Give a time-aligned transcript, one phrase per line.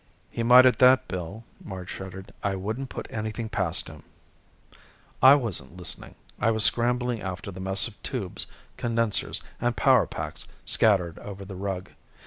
[0.31, 2.33] "He might at that, Bill," Marge shuddered.
[2.41, 4.01] "I wouldn't put anything past him."
[5.21, 6.15] I wasn't listening.
[6.39, 11.55] I was scrambling after the mess of tubes, condensers and power packs scattered over the
[11.55, 11.91] rug.